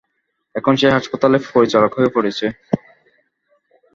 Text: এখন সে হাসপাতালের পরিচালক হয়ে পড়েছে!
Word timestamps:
এখন 0.55 0.73
সে 0.75 0.87
হাসপাতালের 0.91 1.41
পরিচালক 1.53 1.91
হয়ে 1.97 2.13
পড়েছে! 2.15 2.45